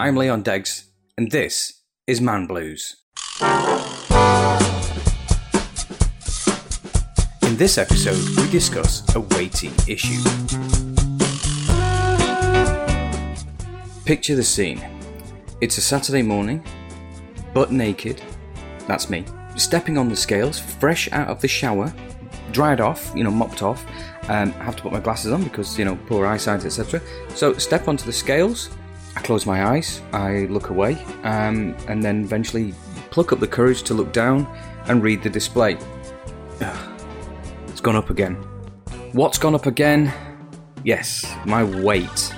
I'm 0.00 0.16
Leon 0.16 0.44
Deggs, 0.44 0.84
and 1.18 1.30
this 1.30 1.82
is 2.06 2.22
Man 2.22 2.46
Blues. 2.46 2.96
In 7.42 7.54
this 7.58 7.76
episode, 7.76 8.16
we 8.38 8.50
discuss 8.50 9.14
a 9.14 9.20
weighty 9.20 9.70
issue. 9.86 10.22
Picture 14.06 14.36
the 14.36 14.42
scene. 14.42 14.80
It's 15.60 15.76
a 15.76 15.82
Saturday 15.82 16.22
morning, 16.22 16.64
butt 17.52 17.70
naked, 17.70 18.22
that's 18.86 19.10
me, 19.10 19.26
stepping 19.56 19.98
on 19.98 20.08
the 20.08 20.16
scales, 20.16 20.58
fresh 20.58 21.12
out 21.12 21.28
of 21.28 21.42
the 21.42 21.48
shower, 21.48 21.92
dried 22.52 22.80
off, 22.80 23.12
you 23.14 23.22
know, 23.22 23.30
mopped 23.30 23.62
off. 23.62 23.84
Um, 24.30 24.54
I 24.60 24.64
have 24.64 24.76
to 24.76 24.82
put 24.82 24.92
my 24.92 25.00
glasses 25.00 25.30
on 25.30 25.44
because, 25.44 25.78
you 25.78 25.84
know, 25.84 25.98
poor 26.06 26.24
eyesight, 26.24 26.64
etc. 26.64 27.02
So, 27.34 27.52
step 27.58 27.86
onto 27.86 28.06
the 28.06 28.14
scales, 28.14 28.70
I 29.20 29.22
close 29.22 29.44
my 29.44 29.66
eyes, 29.66 30.00
I 30.14 30.46
look 30.46 30.70
away, 30.70 30.94
um, 31.24 31.76
and 31.88 32.02
then 32.02 32.24
eventually 32.24 32.72
pluck 33.10 33.32
up 33.32 33.40
the 33.40 33.46
courage 33.46 33.82
to 33.82 33.92
look 33.92 34.14
down 34.14 34.46
and 34.86 35.02
read 35.02 35.22
the 35.22 35.28
display. 35.28 35.76
Ugh, 36.62 37.02
it's 37.68 37.82
gone 37.82 37.96
up 37.96 38.08
again. 38.08 38.36
What's 39.12 39.36
gone 39.36 39.54
up 39.54 39.66
again? 39.66 40.10
Yes, 40.84 41.30
my 41.44 41.62
weight. 41.62 42.34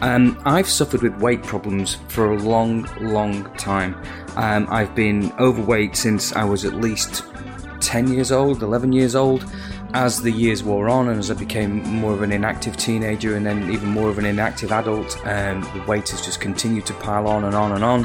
Um, 0.00 0.36
I've 0.44 0.68
suffered 0.68 1.02
with 1.02 1.14
weight 1.20 1.44
problems 1.44 1.98
for 2.08 2.32
a 2.32 2.36
long, 2.36 2.88
long 3.00 3.44
time. 3.54 3.94
Um, 4.34 4.66
I've 4.70 4.92
been 4.96 5.32
overweight 5.38 5.94
since 5.94 6.32
I 6.32 6.42
was 6.42 6.64
at 6.64 6.74
least 6.74 7.22
10 7.78 8.12
years 8.12 8.32
old, 8.32 8.64
11 8.64 8.92
years 8.92 9.14
old. 9.14 9.48
As 9.94 10.20
the 10.20 10.30
years 10.30 10.64
wore 10.64 10.88
on 10.88 11.08
and 11.08 11.20
as 11.20 11.30
I 11.30 11.34
became 11.34 11.80
more 11.84 12.12
of 12.12 12.22
an 12.22 12.32
inactive 12.32 12.76
teenager 12.76 13.36
and 13.36 13.46
then 13.46 13.70
even 13.70 13.90
more 13.90 14.10
of 14.10 14.18
an 14.18 14.24
inactive 14.24 14.72
adult, 14.72 15.16
um, 15.24 15.60
the 15.72 15.84
weight 15.86 16.08
has 16.08 16.20
just 16.20 16.40
continued 16.40 16.84
to 16.86 16.94
pile 16.94 17.28
on 17.28 17.44
and 17.44 17.54
on 17.54 17.70
and 17.70 17.84
on. 17.84 18.04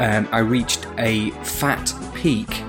Um, 0.00 0.28
I 0.32 0.40
reached 0.40 0.88
a 0.98 1.30
fat 1.44 1.94
peak 2.16 2.64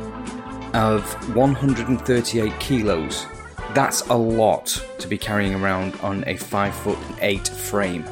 of 0.75 1.01
138 1.35 2.59
kilos. 2.59 3.25
That's 3.73 4.01
a 4.09 4.15
lot 4.15 4.79
to 4.99 5.07
be 5.07 5.17
carrying 5.17 5.55
around 5.55 5.95
on 6.01 6.23
a 6.27 6.37
5 6.37 6.75
foot 6.75 6.99
8 7.19 7.47
frame. 7.47 8.05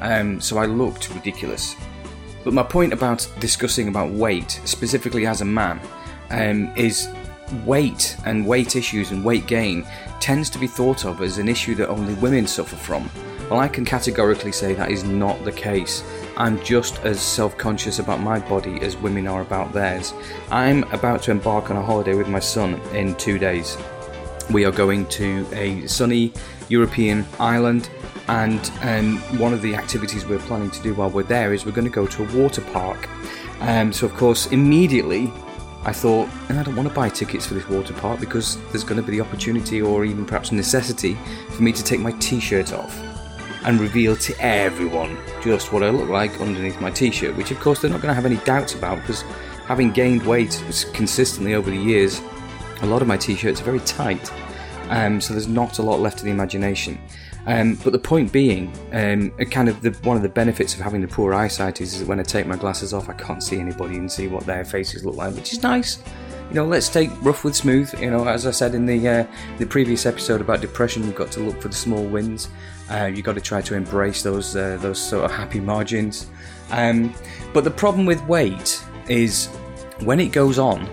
Um, 0.00 0.40
so 0.40 0.56
I 0.56 0.64
looked 0.64 1.14
ridiculous. 1.14 1.76
But 2.42 2.54
my 2.54 2.62
point 2.62 2.94
about 2.94 3.28
discussing 3.38 3.88
about 3.88 4.12
weight, 4.12 4.62
specifically 4.64 5.26
as 5.26 5.42
a 5.42 5.44
man, 5.44 5.78
um, 6.30 6.72
is 6.74 7.06
weight 7.64 8.16
and 8.24 8.46
weight 8.46 8.76
issues 8.76 9.10
and 9.10 9.24
weight 9.24 9.46
gain 9.46 9.86
tends 10.20 10.50
to 10.50 10.58
be 10.58 10.66
thought 10.66 11.04
of 11.04 11.22
as 11.22 11.38
an 11.38 11.48
issue 11.48 11.74
that 11.76 11.88
only 11.88 12.14
women 12.14 12.46
suffer 12.46 12.76
from. 12.76 13.08
Well, 13.50 13.60
I 13.60 13.68
can 13.68 13.84
categorically 13.84 14.50
say 14.50 14.74
that 14.74 14.90
is 14.90 15.04
not 15.04 15.44
the 15.44 15.52
case. 15.52 16.02
I'm 16.36 16.62
just 16.64 16.98
as 17.04 17.20
self 17.20 17.56
conscious 17.56 18.00
about 18.00 18.20
my 18.20 18.40
body 18.40 18.80
as 18.80 18.96
women 18.96 19.28
are 19.28 19.42
about 19.42 19.72
theirs. 19.72 20.12
I'm 20.50 20.82
about 20.92 21.22
to 21.24 21.30
embark 21.30 21.70
on 21.70 21.76
a 21.76 21.82
holiday 21.82 22.14
with 22.14 22.28
my 22.28 22.40
son 22.40 22.74
in 22.92 23.14
two 23.14 23.38
days. 23.38 23.78
We 24.50 24.64
are 24.64 24.72
going 24.72 25.06
to 25.06 25.46
a 25.52 25.86
sunny 25.86 26.32
European 26.68 27.24
island, 27.38 27.88
and 28.26 28.70
um, 28.82 29.18
one 29.38 29.54
of 29.54 29.62
the 29.62 29.76
activities 29.76 30.26
we're 30.26 30.38
planning 30.40 30.70
to 30.70 30.82
do 30.82 30.94
while 30.94 31.10
we're 31.10 31.22
there 31.22 31.52
is 31.52 31.64
we're 31.64 31.72
going 31.72 31.86
to 31.86 31.94
go 31.94 32.06
to 32.06 32.24
a 32.24 32.36
water 32.36 32.62
park. 32.72 33.08
Um, 33.60 33.92
so, 33.92 34.06
of 34.06 34.14
course, 34.14 34.46
immediately 34.48 35.32
I 35.86 35.92
thought, 35.92 36.28
and 36.48 36.58
I 36.58 36.64
don't 36.64 36.74
want 36.74 36.88
to 36.88 36.94
buy 36.94 37.08
tickets 37.08 37.46
for 37.46 37.54
this 37.54 37.68
water 37.68 37.94
park 37.94 38.18
because 38.18 38.58
there's 38.72 38.82
going 38.82 39.00
to 39.00 39.06
be 39.06 39.12
the 39.12 39.20
opportunity 39.20 39.80
or 39.80 40.04
even 40.04 40.26
perhaps 40.26 40.50
necessity 40.50 41.16
for 41.50 41.62
me 41.62 41.72
to 41.72 41.82
take 41.84 42.00
my 42.00 42.10
t 42.18 42.40
shirt 42.40 42.72
off 42.72 42.98
and 43.64 43.78
reveal 43.78 44.16
to 44.16 44.34
everyone 44.40 45.16
just 45.40 45.72
what 45.72 45.84
I 45.84 45.90
look 45.90 46.08
like 46.08 46.40
underneath 46.40 46.80
my 46.80 46.90
t 46.90 47.12
shirt, 47.12 47.36
which 47.36 47.52
of 47.52 47.60
course 47.60 47.80
they're 47.80 47.90
not 47.90 48.02
going 48.02 48.10
to 48.10 48.14
have 48.14 48.26
any 48.26 48.38
doubts 48.38 48.74
about 48.74 48.96
because 48.96 49.22
having 49.68 49.92
gained 49.92 50.26
weight 50.26 50.60
consistently 50.92 51.54
over 51.54 51.70
the 51.70 51.76
years, 51.76 52.20
a 52.82 52.86
lot 52.86 53.00
of 53.00 53.06
my 53.06 53.16
t 53.16 53.36
shirts 53.36 53.60
are 53.60 53.64
very 53.64 53.80
tight. 53.80 54.32
Um, 54.88 55.20
so 55.20 55.34
there's 55.34 55.46
not 55.46 55.78
a 55.78 55.82
lot 55.82 56.00
left 56.00 56.18
to 56.18 56.24
the 56.24 56.32
imagination. 56.32 56.98
Um, 57.46 57.76
but 57.84 57.92
the 57.92 57.98
point 57.98 58.32
being, 58.32 58.72
um, 58.92 59.30
kind 59.50 59.68
of 59.68 59.80
the, 59.80 59.90
one 60.02 60.16
of 60.16 60.22
the 60.22 60.28
benefits 60.28 60.74
of 60.74 60.80
having 60.80 61.00
the 61.00 61.08
poor 61.08 61.32
eyesight 61.32 61.80
is, 61.80 61.94
is 61.94 62.00
that 62.00 62.08
when 62.08 62.18
I 62.18 62.24
take 62.24 62.46
my 62.46 62.56
glasses 62.56 62.92
off, 62.92 63.08
I 63.08 63.12
can't 63.12 63.42
see 63.42 63.60
anybody 63.60 63.96
and 63.96 64.10
see 64.10 64.26
what 64.26 64.44
their 64.46 64.64
faces 64.64 65.04
look 65.04 65.14
like, 65.14 65.34
which 65.34 65.52
is 65.52 65.62
nice. 65.62 66.02
You 66.48 66.54
know, 66.54 66.66
let's 66.66 66.88
take 66.88 67.10
rough 67.22 67.44
with 67.44 67.56
smooth. 67.56 67.92
You 68.00 68.10
know, 68.10 68.26
as 68.26 68.46
I 68.46 68.50
said 68.50 68.74
in 68.74 68.86
the 68.86 69.08
uh, 69.08 69.26
the 69.58 69.66
previous 69.66 70.06
episode 70.06 70.40
about 70.40 70.60
depression, 70.60 71.04
you've 71.04 71.16
got 71.16 71.32
to 71.32 71.40
look 71.40 71.60
for 71.60 71.68
the 71.68 71.74
small 71.74 72.04
wins. 72.04 72.48
Uh, 72.88 73.06
you've 73.06 73.24
got 73.24 73.34
to 73.34 73.40
try 73.40 73.60
to 73.62 73.74
embrace 73.74 74.22
those 74.22 74.54
uh, 74.54 74.76
those 74.80 75.00
sort 75.00 75.24
of 75.24 75.32
happy 75.32 75.58
margins. 75.58 76.28
Um, 76.70 77.12
but 77.52 77.64
the 77.64 77.70
problem 77.70 78.06
with 78.06 78.24
weight 78.26 78.80
is 79.08 79.46
when 80.04 80.20
it 80.20 80.30
goes 80.30 80.58
on, 80.58 80.88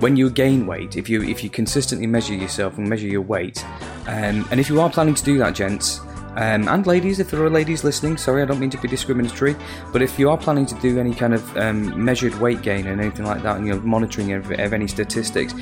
when 0.00 0.16
you 0.16 0.30
gain 0.30 0.66
weight, 0.66 0.96
if 0.96 1.08
you 1.08 1.22
if 1.22 1.42
you 1.42 1.50
consistently 1.50 2.06
measure 2.06 2.34
yourself 2.34 2.78
and 2.78 2.88
measure 2.88 3.06
your 3.06 3.22
weight, 3.22 3.64
um, 4.06 4.46
and 4.50 4.60
if 4.60 4.68
you 4.68 4.80
are 4.80 4.90
planning 4.90 5.14
to 5.14 5.24
do 5.24 5.38
that, 5.38 5.54
gents, 5.54 6.00
um, 6.36 6.68
and 6.68 6.86
ladies, 6.86 7.18
if 7.18 7.30
there 7.30 7.42
are 7.42 7.48
ladies 7.48 7.82
listening, 7.82 8.18
sorry, 8.18 8.42
I 8.42 8.44
don't 8.44 8.60
mean 8.60 8.70
to 8.70 8.78
be 8.78 8.88
discriminatory, 8.88 9.56
but 9.90 10.02
if 10.02 10.18
you 10.18 10.28
are 10.28 10.36
planning 10.36 10.66
to 10.66 10.74
do 10.80 10.98
any 10.98 11.14
kind 11.14 11.32
of 11.32 11.56
um, 11.56 12.04
measured 12.04 12.34
weight 12.34 12.60
gain 12.60 12.86
and 12.86 13.00
anything 13.00 13.24
like 13.24 13.42
that, 13.42 13.56
and 13.56 13.66
you're 13.66 13.80
monitoring 13.80 14.32
of, 14.32 14.50
of 14.50 14.72
any 14.74 14.86
statistics, 14.86 15.54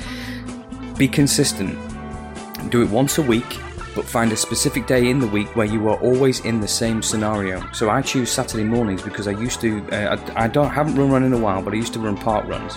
be 0.97 1.07
consistent. 1.07 1.77
Do 2.71 2.81
it 2.81 2.89
once 2.89 3.17
a 3.19 3.21
week, 3.21 3.57
but 3.95 4.03
find 4.03 4.33
a 4.33 4.35
specific 4.35 4.85
day 4.85 5.09
in 5.09 5.19
the 5.19 5.27
week 5.27 5.55
where 5.55 5.65
you 5.65 5.87
are 5.87 5.97
always 6.01 6.41
in 6.41 6.59
the 6.59 6.67
same 6.67 7.01
scenario. 7.01 7.65
So 7.71 7.89
I 7.89 8.01
choose 8.01 8.29
Saturday 8.29 8.65
mornings 8.65 9.01
because 9.01 9.29
I 9.29 9.31
used 9.31 9.61
to. 9.61 9.81
Uh, 9.93 10.17
I, 10.35 10.43
I, 10.43 10.47
don't 10.49 10.69
haven't 10.69 10.95
run 10.95 11.09
run 11.09 11.23
in 11.23 11.31
a 11.31 11.37
while, 11.37 11.61
but 11.61 11.73
I 11.73 11.77
used 11.77 11.93
to 11.93 11.99
run 11.99 12.17
park 12.17 12.45
runs, 12.47 12.75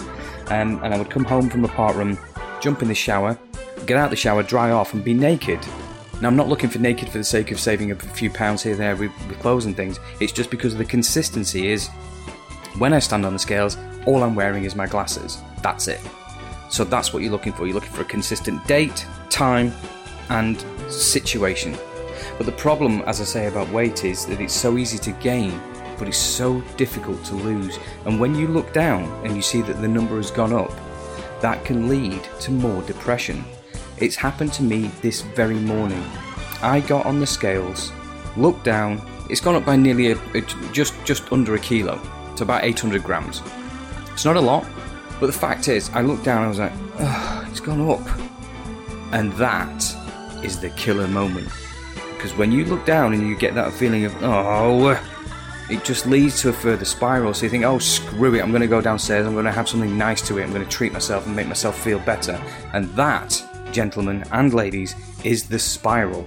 um, 0.51 0.83
and 0.83 0.95
I 0.95 0.99
would 0.99 1.11
come 1.11 1.25
home 1.25 1.49
from 1.49 1.63
the 1.63 1.69
park 1.69 1.97
run, 1.97 2.19
jump 2.61 2.83
in 2.83 2.89
the 2.89 2.95
shower, 2.95 3.39
get 3.87 3.97
out 3.97 4.11
the 4.11 4.17
shower, 4.17 4.43
dry 4.43 4.71
off, 4.71 4.95
and 4.95 5.05
be 5.05 5.15
naked. 5.15 5.61
Now, 6.21 6.29
I'm 6.29 6.37
not 6.37 6.49
looking 6.49 6.69
for 6.69 6.79
naked 6.79 7.09
for 7.09 7.19
the 7.19 7.25
sake 7.25 7.53
of 7.53 7.61
saving 7.61 7.93
a 7.93 7.95
few 7.95 8.29
pounds 8.29 8.63
here 8.63 8.75
there 8.75 8.97
with, 8.97 9.13
with 9.29 9.39
clothes 9.39 9.67
and 9.67 9.77
things. 9.77 10.01
It's 10.21 10.33
just 10.33 10.51
because 10.51 10.77
the 10.77 10.85
consistency 10.85 11.69
is 11.69 11.89
when 12.79 12.93
I 12.93 12.99
stand 12.99 13.25
on 13.25 13.33
the 13.33 13.39
scales, 13.39 13.77
all 14.07 14.23
I'm 14.23 14.35
wearing 14.35 14.65
is 14.65 14.75
my 14.75 14.87
glasses. 14.87 15.39
That's 15.63 15.87
it. 15.87 16.01
So 16.71 16.85
that's 16.85 17.13
what 17.13 17.23
you're 17.23 17.33
looking 17.33 17.53
for. 17.53 17.67
You're 17.67 17.75
looking 17.75 17.93
for 17.93 18.03
a 18.03 18.07
consistent 18.07 18.67
date, 18.67 19.07
time, 19.31 19.73
and 20.29 20.65
situation. 20.91 21.77
But 22.37 22.47
the 22.47 22.53
problem, 22.53 23.03
as 23.07 23.21
I 23.21 23.25
say, 23.25 23.47
about 23.47 23.69
weight 23.71 24.05
is 24.05 24.27
that 24.27 24.41
it's 24.41 24.55
so 24.55 24.77
easy 24.77 24.99
to 24.99 25.13
gain, 25.13 25.61
but 25.99 26.09
it's 26.09 26.19
so 26.19 26.61
difficult 26.77 27.25
to 27.25 27.35
lose. 27.35 27.79
And 28.05 28.21
when 28.21 28.35
you 28.35 28.49
look 28.49 28.73
down 28.73 29.05
and 29.25 29.35
you 29.35 29.43
see 29.43 29.63
that 29.63 29.81
the 29.81 29.89
number 29.89 30.17
has 30.17 30.31
gone 30.31 30.53
up, 30.53 30.73
that 31.41 31.65
can 31.65 31.89
lead 31.89 32.23
to 32.41 32.51
more 32.51 32.83
depression. 32.83 33.45
It's 33.99 34.17
happened 34.17 34.53
to 34.55 34.63
me 34.63 34.91
this 35.03 35.23
very 35.23 35.59
morning. 35.59 36.05
I 36.63 36.81
got 36.81 37.07
on 37.07 37.21
the 37.21 37.27
scales, 37.27 37.93
looked 38.37 38.65
down, 38.65 39.01
it's 39.31 39.41
gone 39.41 39.55
up 39.55 39.65
by 39.65 39.77
nearly 39.77 40.13
a, 40.13 40.19
a, 40.35 40.41
just 40.73 40.95
just 41.05 41.31
under 41.33 41.55
a 41.55 41.59
kilo, 41.59 42.01
so 42.35 42.45
about 42.45 42.65
800 42.65 43.03
grams. 43.03 43.43
It's 44.13 44.25
not 44.25 44.37
a 44.37 44.41
lot, 44.41 44.67
but 45.21 45.27
the 45.27 45.33
fact 45.33 45.69
is, 45.69 45.91
I 45.91 46.01
looked 46.01 46.25
down 46.25 46.39
and 46.39 46.47
I 46.47 46.49
was 46.49 46.59
like, 46.59 46.73
oh, 46.99 47.49
it's 47.51 47.61
gone 47.61 47.89
up. 47.91 48.01
And 49.13 49.33
that 49.35 49.85
is 50.45 50.61
the 50.61 50.71
killer 50.71 51.09
moment. 51.09 51.49
Because 52.15 52.35
when 52.35 52.51
you 52.51 52.65
look 52.65 52.85
down 52.85 53.15
and 53.15 53.29
you 53.29 53.37
get 53.37 53.55
that 53.55 53.73
feeling 53.73 54.05
of, 54.05 54.15
oh, 54.23 54.97
it 55.71 55.85
just 55.85 56.07
leads 56.07 56.41
to 56.43 56.49
a 56.49 56.53
further 56.53 56.85
spiral. 56.85 57.35
So 57.35 57.45
you 57.45 57.51
think, 57.51 57.65
oh, 57.65 57.79
screw 57.79 58.35
it, 58.35 58.41
I'm 58.41 58.51
going 58.51 58.63
to 58.63 58.69
go 58.69 58.81
downstairs, 58.81 59.27
I'm 59.27 59.35
going 59.35 59.45
to 59.45 59.53
have 59.53 59.69
something 59.69 59.97
nice 59.97 60.23
to 60.29 60.39
it, 60.39 60.45
I'm 60.45 60.53
going 60.53 60.65
to 60.65 60.71
treat 60.71 60.93
myself 60.93 61.27
and 61.27 61.37
make 61.37 61.47
myself 61.47 61.79
feel 61.79 61.99
better. 62.01 62.41
And 62.73 62.89
that 62.97 63.43
gentlemen 63.73 64.25
and 64.33 64.55
ladies, 64.55 64.95
is 65.25 65.49
the 65.49 65.59
spiral. 65.59 66.27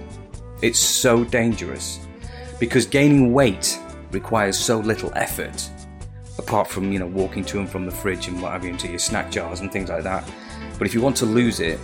It's 0.60 0.78
so 0.78 1.24
dangerous 1.24 1.98
because 2.60 2.86
gaining 2.86 3.32
weight 3.32 3.78
requires 4.12 4.58
so 4.58 4.78
little 4.78 5.12
effort, 5.16 5.68
apart 6.38 6.68
from 6.68 6.92
you 6.92 6.98
know 6.98 7.06
walking 7.06 7.44
to 7.46 7.58
and 7.58 7.68
from 7.68 7.86
the 7.86 7.92
fridge 7.92 8.28
and 8.28 8.40
what 8.40 8.52
have 8.52 8.64
you 8.64 8.70
into 8.70 8.88
your 8.88 8.98
snack 8.98 9.30
jars 9.30 9.60
and 9.60 9.72
things 9.72 9.88
like 9.88 10.04
that. 10.04 10.28
But 10.78 10.86
if 10.86 10.94
you 10.94 11.00
want 11.00 11.16
to 11.18 11.26
lose 11.26 11.60
it, 11.60 11.78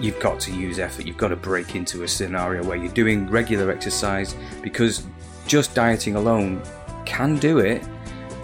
you've 0.00 0.20
got 0.20 0.40
to 0.40 0.52
use 0.52 0.78
effort. 0.78 1.06
You've 1.06 1.16
got 1.16 1.28
to 1.28 1.36
break 1.36 1.74
into 1.74 2.02
a 2.02 2.08
scenario 2.08 2.64
where 2.64 2.76
you're 2.76 2.92
doing 2.92 3.28
regular 3.28 3.70
exercise 3.70 4.34
because 4.62 5.06
just 5.46 5.74
dieting 5.74 6.16
alone 6.16 6.60
can 7.06 7.36
do 7.36 7.58
it, 7.58 7.82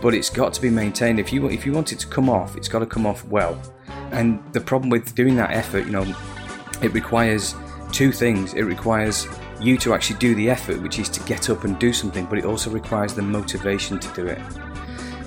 but 0.01 0.15
it's 0.15 0.31
got 0.31 0.53
to 0.55 0.63
be 0.63 0.71
maintained. 0.71 1.21
If 1.21 1.33
you 1.33 1.49
if 1.49 1.67
you 1.67 1.73
want 1.73 1.93
it 1.93 1.99
to 2.01 2.07
come 2.07 2.31
off, 2.31 2.57
it's 2.57 2.69
got 2.69 2.79
to 2.79 2.87
come 2.87 3.07
off 3.07 3.25
well. 3.27 3.61
And 4.11 4.43
the 4.53 4.61
problem 4.61 4.91
with 4.91 5.15
doing 5.15 5.37
that 5.37 5.51
effort, 5.51 5.85
you 5.87 5.93
know, 5.93 6.07
it 6.83 6.93
requires 6.93 7.55
two 7.93 8.13
things. 8.13 8.55
It 8.55 8.63
requires 8.63 9.27
you 9.61 9.77
to 9.79 9.95
actually 9.95 10.19
do 10.19 10.35
the 10.35 10.51
effort, 10.51 10.81
which 10.83 10.99
is 10.99 11.09
to 11.11 11.21
get 11.25 11.51
up 11.51 11.65
and 11.65 11.79
do 11.79 11.93
something, 11.93 12.27
but 12.27 12.39
it 12.39 12.45
also 12.45 12.71
requires 12.71 13.15
the 13.15 13.23
motivation 13.23 13.99
to 13.99 14.09
do 14.15 14.27
it. 14.27 14.41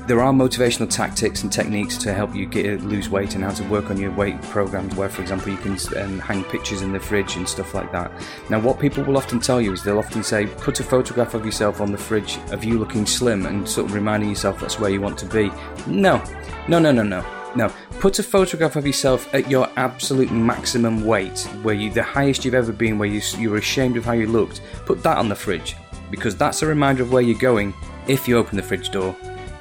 There 0.07 0.21
are 0.21 0.31
motivational 0.31 0.89
tactics 0.89 1.41
and 1.41 1.51
techniques 1.51 1.97
to 1.97 2.13
help 2.13 2.35
you 2.35 2.45
get 2.45 2.81
lose 2.81 3.09
weight 3.09 3.33
and 3.33 3.43
how 3.43 3.49
to 3.51 3.63
work 3.65 3.89
on 3.89 3.97
your 3.97 4.11
weight 4.11 4.39
programs. 4.43 4.95
Where, 4.95 5.09
for 5.09 5.21
example, 5.21 5.51
you 5.51 5.57
can 5.57 5.77
um, 5.97 6.19
hang 6.19 6.43
pictures 6.43 6.81
in 6.83 6.91
the 6.91 6.99
fridge 6.99 7.35
and 7.37 7.47
stuff 7.47 7.73
like 7.73 7.91
that. 7.91 8.11
Now, 8.49 8.59
what 8.59 8.79
people 8.79 9.03
will 9.03 9.17
often 9.17 9.39
tell 9.39 9.59
you 9.59 9.73
is 9.73 9.83
they'll 9.83 9.97
often 9.97 10.23
say, 10.23 10.45
put 10.45 10.79
a 10.79 10.83
photograph 10.83 11.33
of 11.33 11.43
yourself 11.43 11.81
on 11.81 11.91
the 11.91 11.97
fridge 11.97 12.37
of 12.51 12.63
you 12.63 12.77
looking 12.77 13.05
slim 13.05 13.47
and 13.47 13.67
sort 13.67 13.87
of 13.89 13.95
reminding 13.95 14.29
yourself 14.29 14.59
that's 14.59 14.79
where 14.79 14.91
you 14.91 15.01
want 15.01 15.17
to 15.19 15.25
be. 15.25 15.51
No, 15.87 16.23
no, 16.67 16.77
no, 16.77 16.91
no, 16.91 17.03
no. 17.03 17.25
No, 17.55 17.71
put 18.01 18.19
a 18.19 18.23
photograph 18.23 18.75
of 18.75 18.85
yourself 18.85 19.33
at 19.33 19.49
your 19.49 19.69
absolute 19.77 20.29
maximum 20.29 21.05
weight, 21.05 21.39
where 21.63 21.73
you 21.73 21.89
the 21.89 22.03
highest 22.03 22.43
you've 22.43 22.53
ever 22.53 22.73
been, 22.73 22.99
where 22.99 23.07
you 23.07 23.21
you 23.37 23.49
were 23.49 23.57
ashamed 23.57 23.95
of 23.95 24.03
how 24.03 24.11
you 24.11 24.27
looked. 24.27 24.59
Put 24.85 25.01
that 25.03 25.17
on 25.17 25.29
the 25.29 25.35
fridge 25.35 25.77
because 26.11 26.35
that's 26.35 26.61
a 26.63 26.67
reminder 26.67 27.01
of 27.01 27.13
where 27.13 27.21
you're 27.21 27.39
going 27.39 27.73
if 28.07 28.27
you 28.27 28.37
open 28.37 28.57
the 28.57 28.63
fridge 28.63 28.89
door, 28.91 29.15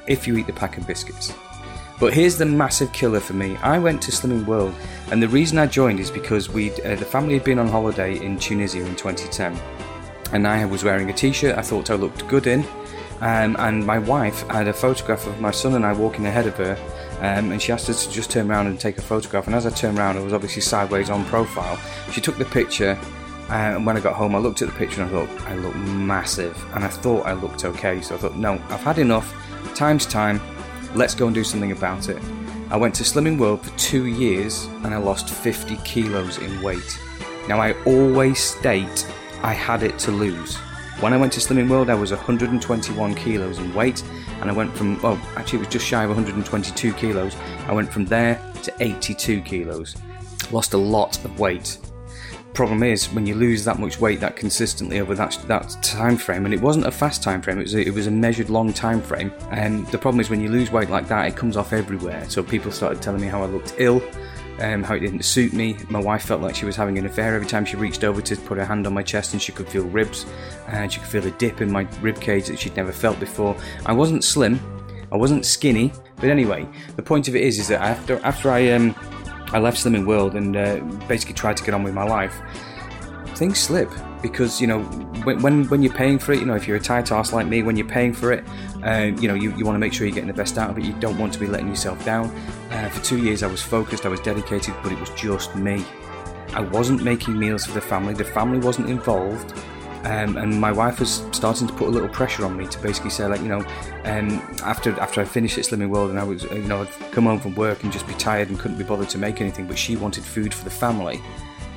if 0.07 0.27
you 0.27 0.37
eat 0.37 0.47
the 0.47 0.53
pack 0.53 0.77
of 0.77 0.87
biscuits. 0.87 1.33
But 1.99 2.13
here's 2.13 2.37
the 2.37 2.45
massive 2.45 2.91
killer 2.91 3.21
for 3.21 3.33
me. 3.33 3.55
I 3.57 3.79
went 3.79 4.01
to 4.03 4.11
Slimming 4.11 4.45
World, 4.45 4.75
and 5.11 5.23
the 5.23 5.29
reason 5.29 5.57
I 5.57 5.65
joined 5.65 5.99
is 5.99 6.11
because 6.11 6.49
we 6.49 6.71
uh, 6.81 6.95
the 6.95 7.05
family 7.05 7.35
had 7.35 7.43
been 7.43 7.59
on 7.59 7.67
holiday 7.67 8.19
in 8.23 8.37
Tunisia 8.37 8.85
in 8.85 8.95
2010, 8.95 9.57
and 10.33 10.45
I 10.45 10.65
was 10.65 10.83
wearing 10.83 11.09
a 11.09 11.13
t-shirt 11.13 11.57
I 11.57 11.61
thought 11.61 11.89
I 11.89 11.95
looked 11.95 12.27
good 12.27 12.47
in, 12.47 12.65
um, 13.21 13.55
and 13.59 13.85
my 13.85 13.97
wife 13.97 14.41
had 14.49 14.67
a 14.67 14.73
photograph 14.73 15.25
of 15.25 15.39
my 15.39 15.51
son 15.51 15.75
and 15.75 15.85
I 15.85 15.93
walking 15.93 16.25
ahead 16.25 16.47
of 16.47 16.55
her, 16.57 16.77
um, 17.19 17.51
and 17.51 17.61
she 17.61 17.71
asked 17.71 17.89
us 17.89 18.05
to 18.05 18.11
just 18.11 18.29
turn 18.29 18.51
around 18.51 18.67
and 18.67 18.77
take 18.77 18.97
a 18.97 19.01
photograph. 19.01 19.47
And 19.47 19.55
as 19.55 19.65
I 19.65 19.69
turned 19.69 19.97
around, 19.97 20.17
it 20.17 20.23
was 20.23 20.33
obviously 20.33 20.61
sideways 20.61 21.09
on 21.09 21.23
profile. 21.25 21.79
She 22.11 22.19
took 22.19 22.37
the 22.37 22.45
picture, 22.45 22.99
and 23.49 23.85
when 23.85 23.97
I 23.97 23.99
got 23.99 24.15
home, 24.15 24.35
I 24.35 24.39
looked 24.39 24.61
at 24.61 24.69
the 24.69 24.73
picture 24.75 25.01
and 25.01 25.09
I 25.15 25.25
thought 25.25 25.41
I 25.47 25.55
look 25.55 25.75
massive, 25.75 26.57
and 26.73 26.83
I 26.83 26.87
thought 26.87 27.25
I 27.25 27.33
looked 27.33 27.65
okay. 27.65 28.01
So 28.01 28.15
I 28.15 28.17
thought, 28.17 28.35
no, 28.35 28.53
I've 28.69 28.81
had 28.81 28.97
enough. 28.97 29.33
Time's 29.75 30.05
time. 30.05 30.41
Let's 30.95 31.13
go 31.13 31.25
and 31.27 31.35
do 31.35 31.43
something 31.43 31.71
about 31.71 32.09
it. 32.09 32.21
I 32.69 32.77
went 32.77 32.95
to 32.95 33.03
Slimming 33.03 33.37
World 33.37 33.61
for 33.61 33.77
two 33.77 34.05
years 34.05 34.65
and 34.83 34.87
I 34.87 34.97
lost 34.97 35.29
50 35.29 35.77
kilos 35.83 36.39
in 36.39 36.61
weight. 36.63 36.99
Now 37.47 37.59
I 37.59 37.73
always 37.83 38.39
state 38.41 39.07
I 39.43 39.53
had 39.53 39.83
it 39.83 39.99
to 39.99 40.11
lose. 40.11 40.57
When 40.99 41.13
I 41.13 41.17
went 41.17 41.33
to 41.33 41.39
Slimming 41.39 41.69
World, 41.69 41.89
I 41.89 41.93
was 41.93 42.11
121 42.11 43.15
kilos 43.15 43.59
in 43.59 43.73
weight, 43.73 44.01
and 44.39 44.49
I 44.49 44.53
went 44.53 44.75
from, 44.75 44.99
well, 45.01 45.19
actually, 45.35 45.57
it 45.57 45.65
was 45.65 45.67
just 45.67 45.85
shy 45.85 46.03
of 46.03 46.09
122 46.09 46.93
kilos. 46.93 47.35
I 47.67 47.73
went 47.73 47.91
from 47.91 48.05
there 48.05 48.41
to 48.63 48.73
82 48.79 49.41
kilos. 49.41 49.95
Lost 50.51 50.73
a 50.73 50.77
lot 50.77 51.23
of 51.23 51.37
weight. 51.37 51.77
Problem 52.55 52.83
is, 52.83 53.11
when 53.11 53.27
you 53.27 53.35
lose 53.35 53.63
that 53.65 53.79
much 53.79 53.99
weight 53.99 54.19
that 54.21 54.35
consistently 54.35 54.99
over 54.99 55.13
that 55.13 55.37
that 55.47 55.77
time 55.83 56.17
frame, 56.17 56.45
and 56.45 56.53
it 56.53 56.61
wasn't 56.61 56.87
a 56.87 56.91
fast 56.91 57.21
time 57.21 57.41
frame, 57.41 57.59
it 57.59 57.63
was 57.63 57.75
a, 57.75 57.81
it 57.81 57.93
was 57.93 58.07
a 58.07 58.11
measured 58.11 58.49
long 58.49 58.73
time 58.73 59.01
frame. 59.01 59.31
And 59.51 59.85
the 59.87 59.97
problem 59.97 60.21
is, 60.21 60.29
when 60.29 60.41
you 60.41 60.49
lose 60.49 60.71
weight 60.71 60.89
like 60.89 61.07
that, 61.09 61.27
it 61.27 61.35
comes 61.35 61.57
off 61.57 61.73
everywhere. 61.73 62.27
So 62.29 62.41
people 62.41 62.71
started 62.71 63.01
telling 63.01 63.21
me 63.21 63.27
how 63.27 63.43
I 63.43 63.45
looked 63.45 63.75
ill 63.77 64.01
um, 64.59 64.83
how 64.83 64.95
it 64.95 64.99
didn't 64.99 65.23
suit 65.23 65.53
me. 65.53 65.77
My 65.89 65.99
wife 65.99 66.23
felt 66.23 66.41
like 66.41 66.55
she 66.55 66.65
was 66.65 66.75
having 66.75 66.97
an 66.97 67.05
affair 67.05 67.35
every 67.35 67.47
time 67.47 67.65
she 67.65 67.75
reached 67.75 68.03
over 68.03 68.21
to 68.21 68.35
put 68.37 68.57
her 68.57 68.65
hand 68.65 68.87
on 68.87 68.93
my 68.93 69.03
chest 69.03 69.33
and 69.33 69.41
she 69.41 69.51
could 69.51 69.67
feel 69.67 69.83
ribs 69.85 70.25
and 70.67 70.91
she 70.91 70.99
could 70.99 71.09
feel 71.09 71.25
a 71.25 71.31
dip 71.31 71.61
in 71.61 71.71
my 71.71 71.87
rib 72.01 72.19
cage 72.19 72.47
that 72.47 72.59
she'd 72.59 72.75
never 72.75 72.91
felt 72.91 73.19
before. 73.19 73.55
I 73.85 73.93
wasn't 73.93 74.23
slim, 74.23 74.59
I 75.11 75.17
wasn't 75.17 75.45
skinny, 75.45 75.91
but 76.17 76.29
anyway, 76.29 76.67
the 76.95 77.03
point 77.03 77.27
of 77.27 77.35
it 77.35 77.43
is, 77.43 77.59
is 77.59 77.67
that 77.67 77.81
after 77.81 78.19
after 78.23 78.49
I 78.49 78.71
um, 78.71 78.95
I 79.55 79.59
left 79.59 79.77
Slimming 79.77 80.05
World 80.05 80.35
and 80.35 80.57
uh, 80.57 80.81
basically 81.07 81.33
tried 81.33 81.55
to 81.55 81.63
get 81.63 81.73
on 81.73 81.81
with 81.81 81.93
my 81.93 82.03
life, 82.03 82.41
things 83.35 83.57
slip 83.57 83.89
because 84.21 84.59
you 84.59 84.67
know 84.67 84.81
when, 85.23 85.41
when, 85.41 85.63
when 85.69 85.81
you're 85.81 85.93
paying 85.93 86.19
for 86.19 86.33
it 86.33 86.39
you 86.39 86.45
know 86.45 86.55
if 86.55 86.67
you're 86.67 86.77
a 86.77 86.79
tight 86.79 87.11
ass 87.11 87.31
like 87.31 87.47
me 87.47 87.61
when 87.61 87.75
you're 87.75 87.87
paying 87.87 88.13
for 88.13 88.31
it 88.31 88.43
uh, 88.85 89.11
you 89.21 89.27
know 89.27 89.33
you, 89.33 89.55
you 89.55 89.65
want 89.65 89.75
to 89.75 89.79
make 89.79 89.93
sure 89.93 90.07
you're 90.07 90.13
getting 90.13 90.27
the 90.27 90.33
best 90.33 90.57
out 90.57 90.69
of 90.69 90.77
it. 90.77 90.83
You 90.83 90.93
don't 90.93 91.17
want 91.17 91.31
to 91.33 91.39
be 91.39 91.47
letting 91.47 91.67
yourself 91.67 92.03
down. 92.03 92.25
Uh, 92.71 92.89
for 92.89 93.03
two 93.03 93.17
years 93.17 93.43
i 93.43 93.47
was 93.47 93.61
focused 93.61 94.05
i 94.05 94.09
was 94.09 94.19
dedicated 94.21 94.73
but 94.83 94.91
it 94.91 94.99
was 94.99 95.09
just 95.11 95.55
me. 95.55 95.85
I 96.53 96.61
wasn't 96.61 97.03
making 97.03 97.37
meals 97.37 97.65
for 97.65 97.73
the 97.73 97.81
family. 97.81 98.13
The 98.13 98.25
family 98.25 98.59
wasn't 98.59 98.89
involved 98.89 99.53
um, 100.05 100.37
and 100.37 100.59
my 100.59 100.71
wife 100.71 100.99
was 100.99 101.25
starting 101.31 101.67
to 101.67 101.73
put 101.73 101.87
a 101.87 101.91
little 101.91 102.09
pressure 102.09 102.45
on 102.45 102.55
me 102.55 102.67
to 102.67 102.79
basically 102.79 103.09
say 103.09 103.25
like 103.27 103.41
you 103.41 103.47
know 103.47 103.61
um, 104.05 104.41
after 104.63 104.97
after 104.99 105.21
I 105.21 105.25
finished 105.25 105.57
at 105.57 105.65
Slimming 105.65 105.89
World 105.89 106.09
and 106.09 106.19
I 106.19 106.23
was 106.23 106.43
you 106.43 106.63
know 106.63 106.81
I'd 106.81 107.11
come 107.11 107.25
home 107.25 107.39
from 107.39 107.55
work 107.55 107.83
and 107.83 107.91
just 107.91 108.07
be 108.07 108.13
tired 108.13 108.49
and 108.49 108.59
couldn't 108.59 108.77
be 108.77 108.83
bothered 108.83 109.09
to 109.09 109.17
make 109.17 109.41
anything 109.41 109.67
but 109.67 109.77
she 109.77 109.95
wanted 109.95 110.23
food 110.23 110.53
for 110.53 110.63
the 110.63 110.69
family 110.69 111.21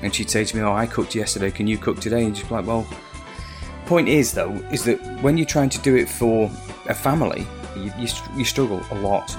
and 0.02 0.14
she'd 0.14 0.30
say 0.30 0.44
to 0.44 0.56
me, 0.56 0.62
"Oh, 0.62 0.72
I 0.72 0.86
cooked 0.86 1.14
yesterday. 1.14 1.50
Can 1.50 1.66
you 1.66 1.78
cook 1.78 2.00
today?" 2.00 2.24
And 2.24 2.34
just 2.34 2.48
be 2.48 2.54
like, 2.54 2.66
"Well." 2.66 2.86
Point 3.86 4.08
is, 4.08 4.32
though, 4.32 4.52
is 4.70 4.84
that 4.84 5.00
when 5.22 5.38
you're 5.38 5.46
trying 5.46 5.70
to 5.70 5.78
do 5.78 5.96
it 5.96 6.10
for 6.10 6.50
a 6.88 6.94
family, 6.94 7.46
you, 7.74 7.90
you, 7.98 8.08
you 8.36 8.44
struggle 8.44 8.82
a 8.90 8.94
lot. 8.96 9.34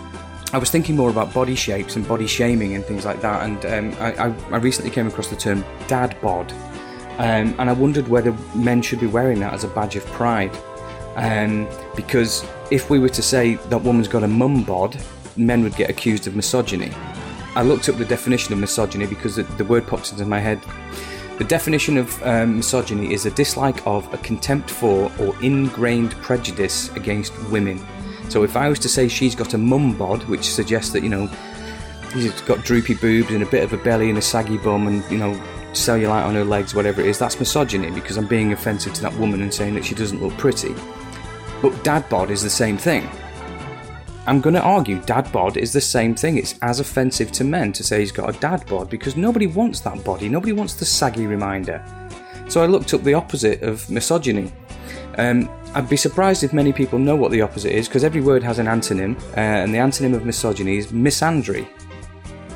I 0.52 0.58
was 0.58 0.72
thinking 0.72 0.96
more 0.96 1.12
about 1.12 1.32
body 1.36 1.54
shapes 1.54 1.96
and 1.96 2.08
body 2.08 2.26
shaming 2.26 2.74
and 2.74 2.84
things 2.84 3.06
like 3.06 3.22
that, 3.22 3.44
and 3.44 3.94
um, 3.96 4.02
I, 4.02 4.34
I, 4.52 4.58
recently 4.58 4.90
came 4.90 5.06
across 5.06 5.28
the 5.28 5.36
term 5.36 5.64
dad 5.88 6.20
bod, 6.20 6.52
um, 7.20 7.54
and 7.60 7.70
I 7.70 7.74
wondered 7.74 8.08
whether 8.08 8.32
men 8.56 8.82
should 8.82 9.02
be 9.02 9.08
wearing 9.08 9.42
that 9.42 9.54
as 9.54 9.66
a 9.66 9.68
badge 9.68 9.98
of 9.98 10.06
pride. 10.08 10.58
Um, 11.16 11.68
because 11.94 12.46
if 12.72 12.90
we 12.90 12.98
were 12.98 13.10
to 13.10 13.22
say 13.22 13.56
that 13.56 13.80
woman's 13.80 14.08
got 14.08 14.24
a 14.24 14.28
mum 14.28 14.64
bod, 14.64 14.98
men 15.36 15.62
would 15.64 15.76
get 15.76 15.90
accused 15.90 16.28
of 16.28 16.36
misogyny. 16.38 16.92
I 17.56 17.64
looked 17.64 17.90
up 17.90 17.98
the 17.98 18.06
definition 18.06 18.54
of 18.54 18.60
misogyny 18.60 19.06
because 19.06 19.36
the, 19.36 19.44
the 19.44 19.66
word 19.66 19.86
pops 19.86 20.14
into 20.14 20.26
my 20.26 20.40
head. 20.40 20.62
The 21.38 21.44
definition 21.44 21.98
of 21.98 22.24
um, 22.24 22.56
misogyny 22.56 23.12
is 23.14 23.26
a 23.26 23.32
dislike 23.32 23.86
of, 23.86 24.12
a 24.14 24.18
contempt 24.20 24.72
for, 24.72 25.12
or 25.20 25.36
ingrained 25.44 26.12
prejudice 26.22 26.90
against 26.96 27.38
women. 27.50 27.86
So 28.30 28.44
if 28.44 28.56
I 28.56 28.70
was 28.70 28.80
to 28.80 28.88
say 28.88 29.10
she's 29.10 29.36
got 29.36 29.54
a 29.54 29.58
mum 29.58 29.98
bod, 29.98 30.24
which 30.26 30.54
suggests 30.54 30.94
that, 30.94 31.04
you 31.04 31.10
know, 31.10 31.30
she's 32.14 32.40
got 32.42 32.64
droopy 32.64 32.94
boobs 32.94 33.32
and 33.32 33.44
a 33.44 33.46
bit 33.46 33.64
of 33.64 33.74
a 33.74 33.78
belly 33.78 34.08
and 34.08 34.18
a 34.18 34.22
saggy 34.22 34.58
bum 34.58 34.88
and, 34.88 35.04
you 35.12 35.18
know, 35.18 35.34
cellulite 35.74 36.26
on 36.26 36.36
her 36.36 36.44
legs, 36.44 36.76
whatever 36.76 37.02
it 37.02 37.08
is, 37.08 37.20
that's 37.20 37.40
misogyny 37.40 37.92
because 37.92 38.18
I'm 38.18 38.28
being 38.28 38.54
offensive 38.54 38.94
to 38.94 39.02
that 39.04 39.14
woman 39.16 39.42
and 39.42 39.54
saying 39.54 39.76
that 39.76 39.86
she 39.86 39.96
doesn't 39.96 40.22
look 40.22 40.38
pretty. 40.38 40.74
But 41.62 41.84
dad 41.84 42.08
bod 42.10 42.32
is 42.32 42.42
the 42.42 42.50
same 42.50 42.78
thing. 42.78 43.10
I'm 44.26 44.42
going 44.42 44.54
to 44.54 44.62
argue 44.62 45.02
dad 45.02 45.32
bod 45.32 45.58
is 45.58 45.74
the 45.74 45.82
same 45.82 46.14
thing. 46.14 46.38
It's 46.38 46.56
as 46.62 46.80
offensive 46.80 47.32
to 47.34 47.44
men 47.44 47.74
to 47.74 47.84
say 47.84 48.00
he's 48.00 48.12
got 48.12 48.36
a 48.36 48.40
dad 48.40 48.66
bod 48.68 48.90
because 48.90 49.18
nobody 49.18 49.48
wants 49.48 49.80
that 49.82 50.04
body. 50.04 50.30
Nobody 50.30 50.54
wants 50.54 50.76
the 50.76 50.86
saggy 50.86 51.26
reminder. 51.26 51.84
So 52.48 52.62
I 52.62 52.66
looked 52.66 52.94
up 52.94 53.04
the 53.04 53.14
opposite 53.14 53.62
of 53.64 53.90
misogyny. 53.90 54.52
Um, 55.18 55.50
I'd 55.74 55.90
be 55.90 55.98
surprised 55.98 56.44
if 56.44 56.54
many 56.54 56.74
people 56.74 56.98
know 56.98 57.16
what 57.16 57.32
the 57.32 57.42
opposite 57.42 57.76
is 57.76 57.88
because 57.88 58.04
every 58.04 58.22
word 58.22 58.42
has 58.44 58.58
an 58.58 58.66
antonym, 58.66 59.20
uh, 59.36 59.40
and 59.40 59.74
the 59.74 59.78
antonym 59.78 60.16
of 60.16 60.26
misogyny 60.26 60.78
is 60.78 60.88
misandry. 60.88 61.68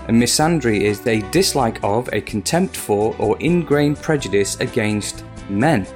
And 0.08 0.22
misandry 0.22 0.82
is 0.82 1.06
a 1.08 1.22
dislike 1.32 1.84
of, 1.84 2.10
a 2.14 2.22
contempt 2.22 2.76
for, 2.76 3.16
or 3.18 3.40
ingrained 3.40 4.02
prejudice 4.02 4.60
against 4.60 5.24
men. 5.50 5.88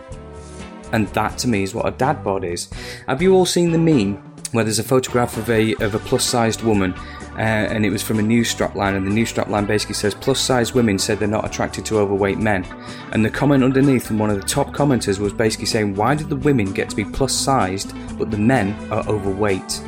And 0.93 1.07
that 1.09 1.37
to 1.39 1.47
me 1.47 1.63
is 1.63 1.75
what 1.75 1.87
a 1.87 1.91
dad 1.91 2.23
bod 2.23 2.43
is. 2.43 2.69
Have 3.07 3.21
you 3.21 3.33
all 3.33 3.45
seen 3.45 3.71
the 3.71 3.77
meme 3.77 4.23
where 4.51 4.63
there's 4.63 4.79
a 4.79 4.83
photograph 4.83 5.37
of 5.37 5.49
a 5.49 5.73
of 5.75 5.95
a 5.95 5.99
plus 5.99 6.23
sized 6.23 6.63
woman, 6.63 6.93
uh, 7.33 7.67
and 7.71 7.85
it 7.85 7.89
was 7.89 8.01
from 8.01 8.19
a 8.19 8.21
news 8.21 8.53
strapline, 8.53 8.95
and 8.95 9.05
the 9.05 9.11
news 9.11 9.31
strapline 9.31 9.67
basically 9.67 9.95
says 9.95 10.15
plus 10.15 10.39
sized 10.39 10.73
women 10.73 10.97
said 10.97 11.19
they're 11.19 11.27
not 11.27 11.45
attracted 11.45 11.85
to 11.85 11.99
overweight 11.99 12.37
men, 12.37 12.65
and 13.11 13.23
the 13.23 13.29
comment 13.29 13.63
underneath 13.63 14.07
from 14.07 14.17
one 14.17 14.29
of 14.29 14.39
the 14.39 14.47
top 14.47 14.73
commenters 14.73 15.19
was 15.19 15.33
basically 15.33 15.65
saying 15.65 15.95
why 15.95 16.15
did 16.15 16.29
the 16.29 16.35
women 16.35 16.71
get 16.71 16.89
to 16.89 16.95
be 16.95 17.05
plus 17.05 17.33
sized 17.33 17.93
but 18.17 18.31
the 18.31 18.37
men 18.37 18.73
are 18.91 19.07
overweight? 19.07 19.81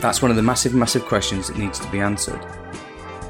That's 0.00 0.20
one 0.20 0.30
of 0.30 0.36
the 0.36 0.42
massive 0.42 0.74
massive 0.74 1.04
questions 1.04 1.48
that 1.48 1.56
needs 1.56 1.78
to 1.78 1.90
be 1.90 2.00
answered. 2.00 2.44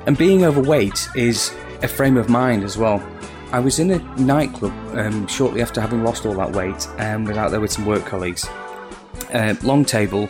And 0.07 0.19
being 0.19 0.45
overweight 0.45 1.09
is 1.15 1.55
a 1.83 1.89
frame 1.89 2.17
of 2.17 2.29
mind 2.29 2.63
as 2.63 2.77
well. 2.77 3.03
I 3.53 3.61
was 3.61 3.79
in 3.79 3.91
a 3.91 3.99
nightclub 4.21 4.73
um, 4.97 5.27
shortly 5.27 5.63
after 5.63 5.81
having 5.81 6.03
lost 6.03 6.27
all 6.27 6.35
that 6.35 6.53
weight 6.53 6.89
and 6.99 7.27
was 7.27 7.37
out 7.37 7.51
there 7.51 7.61
with 7.61 7.73
some 7.73 7.87
work 7.87 8.05
colleagues. 8.05 8.47
Uh, 9.33 9.55
long 9.63 9.85
table, 9.85 10.29